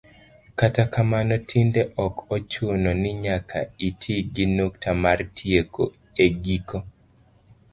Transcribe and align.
kata 0.59 0.83
kamano 0.93 1.35
tinde 1.49 1.81
ok 2.05 2.17
ochuno 2.35 2.91
ni 3.01 3.11
nyaka 3.23 3.57
iti 3.87 4.13
gi 4.33 4.45
nukta 4.57 4.89
mar 5.03 5.19
tieko 5.37 5.83
e 6.25 6.27
giko 6.43 6.77